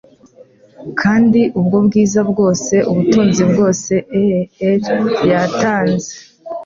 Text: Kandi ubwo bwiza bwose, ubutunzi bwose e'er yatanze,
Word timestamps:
Kandi 1.01 1.39
ubwo 1.59 1.77
bwiza 1.87 2.19
bwose, 2.31 2.75
ubutunzi 2.89 3.41
bwose 3.51 3.93
e'er 4.21 4.75
yatanze, 5.31 6.11